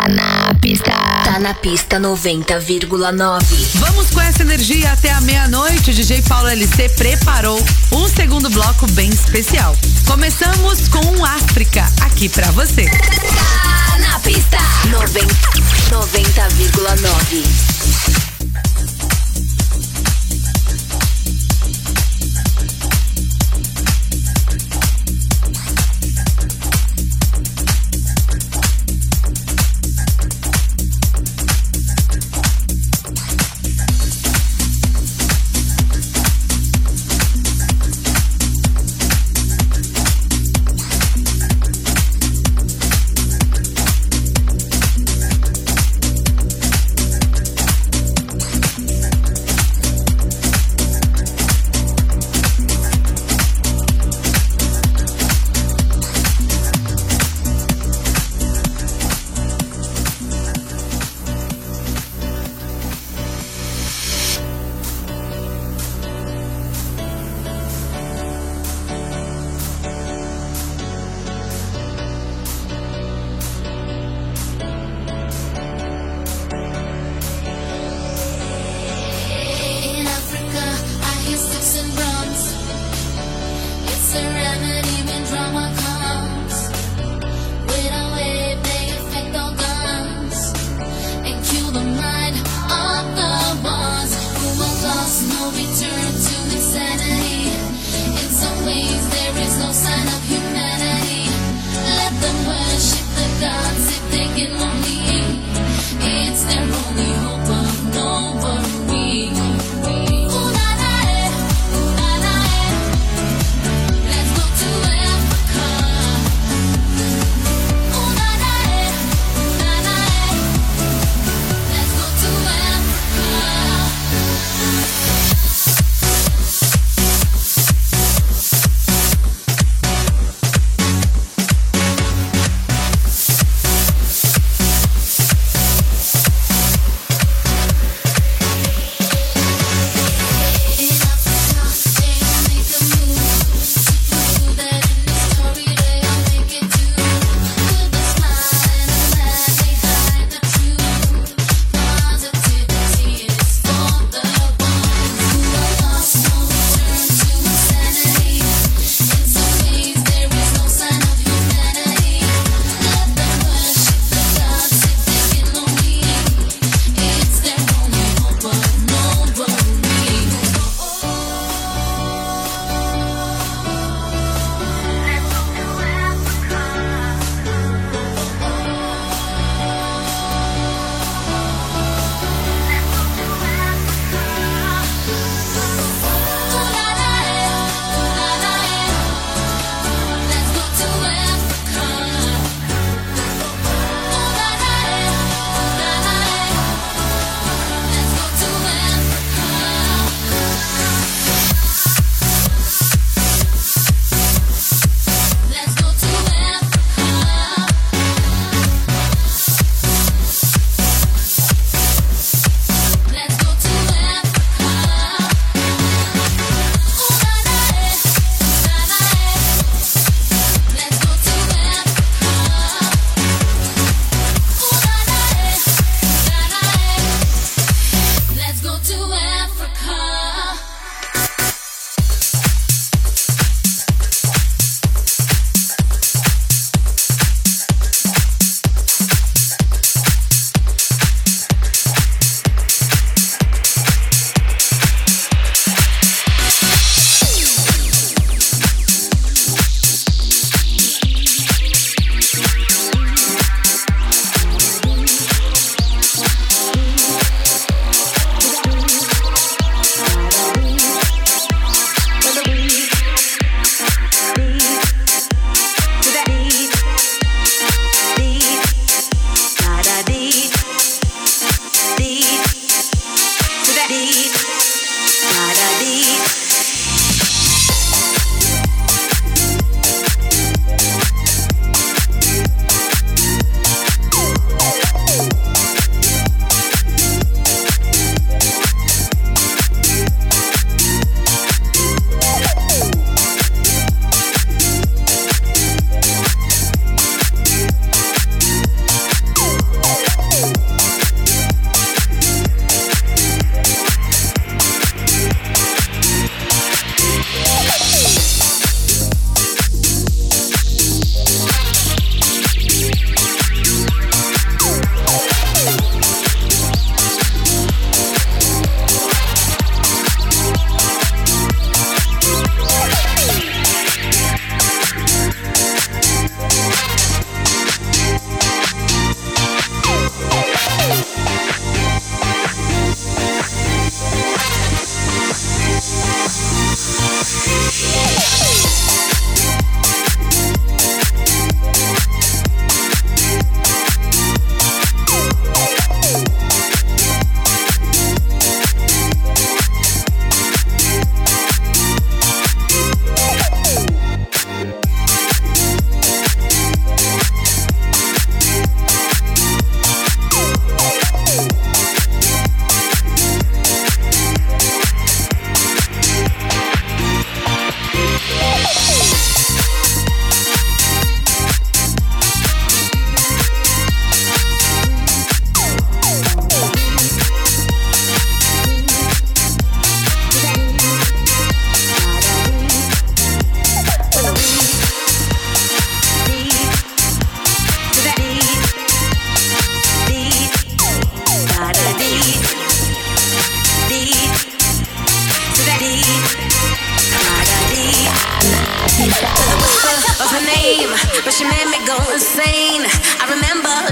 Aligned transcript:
Tá 0.00 0.08
na 0.08 0.54
pista. 0.54 0.90
Tá 1.24 1.38
na 1.38 1.52
pista 1.52 2.00
90,9. 2.00 3.44
Vamos 3.74 4.08
com 4.08 4.22
essa 4.22 4.40
energia 4.40 4.90
até 4.92 5.10
a 5.10 5.20
meia-noite. 5.20 5.90
O 5.90 5.94
DJ 5.94 6.22
Paulo 6.22 6.48
LC 6.48 6.88
preparou 6.96 7.62
um 7.92 8.08
segundo 8.08 8.48
bloco 8.48 8.90
bem 8.92 9.10
especial. 9.10 9.76
Começamos 10.06 10.88
com 10.88 11.22
África, 11.22 11.86
aqui 12.00 12.30
pra 12.30 12.50
você. 12.52 12.86
Tá 12.86 13.98
na 13.98 14.18
pista 14.20 14.56
90,9. 14.90 17.79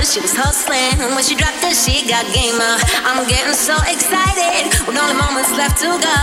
She 0.09 0.25
was 0.25 0.33
hustling. 0.33 0.97
When 1.15 1.21
she 1.21 1.37
dropped 1.37 1.61
it, 1.63 1.77
she 1.77 2.01
got 2.09 2.25
gamer. 2.33 2.81
I'm 3.05 3.29
getting 3.29 3.53
so 3.53 3.77
excited 3.85 4.73
with 4.89 4.97
only 4.97 5.15
moments 5.15 5.53
left 5.53 5.77
to 5.85 5.93
go. 5.95 6.19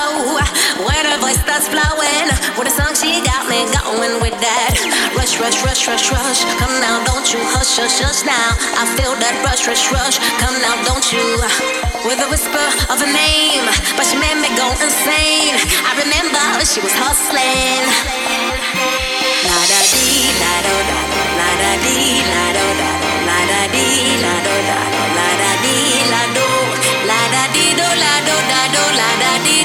When 0.82 1.06
her 1.06 1.22
voice 1.22 1.38
starts 1.38 1.70
flowing, 1.70 2.28
with 2.58 2.68
a 2.68 2.74
song 2.74 2.98
she 2.98 3.22
got 3.22 3.46
me 3.46 3.62
going 3.72 4.18
with 4.26 4.34
that. 4.42 4.74
Rush, 5.14 5.38
rush, 5.38 5.62
rush, 5.62 5.86
rush, 5.86 6.10
rush. 6.10 6.42
Come 6.58 6.74
now, 6.82 7.06
don't 7.06 7.30
you 7.30 7.40
hush, 7.54 7.78
hush, 7.78 8.02
hush 8.02 8.26
now. 8.26 8.58
I 8.74 8.90
feel 8.98 9.14
that 9.22 9.38
rush, 9.46 9.70
rush, 9.70 9.86
rush. 9.94 10.18
Come 10.42 10.58
now, 10.66 10.76
don't 10.84 11.06
you? 11.14 11.38
With 12.10 12.20
a 12.26 12.28
whisper 12.28 12.66
of 12.90 13.00
a 13.00 13.08
name, 13.08 13.64
but 13.94 14.10
she 14.10 14.18
made 14.18 14.42
me 14.42 14.50
go 14.58 14.66
insane. 14.82 15.56
I 15.88 15.94
remember 16.04 16.42
she 16.66 16.82
was 16.82 16.96
hustling 16.98 19.15
la 27.10 27.20
da 27.34 27.44
di 27.54 27.68
la 27.78 27.82
do 27.86 27.90
la 28.02 28.14
do 28.28 28.36
da 28.52 28.62
do 28.74 28.84
la 29.00 29.10
da 29.22 29.32
di 29.46 29.65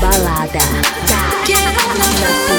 balada. 0.00 0.58
Tá 1.06 2.49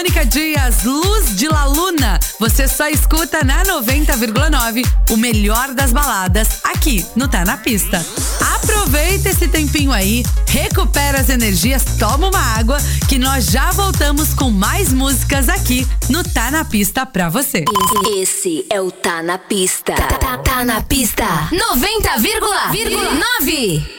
Mônica 0.00 0.24
Dias, 0.24 0.82
Luz 0.82 1.36
de 1.36 1.46
La 1.46 1.66
Luna. 1.66 2.18
Você 2.38 2.66
só 2.66 2.88
escuta 2.88 3.44
na 3.44 3.62
90,9 3.64 4.82
o 5.10 5.16
melhor 5.18 5.74
das 5.74 5.92
baladas 5.92 6.60
aqui 6.64 7.04
no 7.14 7.28
Tá 7.28 7.44
na 7.44 7.58
Pista. 7.58 8.02
Aproveita 8.54 9.28
esse 9.28 9.46
tempinho 9.46 9.92
aí, 9.92 10.24
recupera 10.48 11.20
as 11.20 11.28
energias, 11.28 11.84
toma 11.98 12.28
uma 12.28 12.58
água, 12.58 12.78
que 13.10 13.18
nós 13.18 13.44
já 13.44 13.72
voltamos 13.72 14.32
com 14.32 14.50
mais 14.50 14.90
músicas 14.90 15.50
aqui 15.50 15.86
no 16.08 16.24
Tá 16.24 16.50
na 16.50 16.64
Pista 16.64 17.04
pra 17.04 17.28
você. 17.28 17.66
Esse 18.16 18.64
é 18.70 18.80
o 18.80 18.90
Tá 18.90 19.22
na 19.22 19.36
pista. 19.36 19.92
Tá, 19.92 20.06
tá, 20.06 20.38
tá 20.38 20.64
na 20.64 20.80
pista. 20.80 21.26
90,9. 21.52 23.98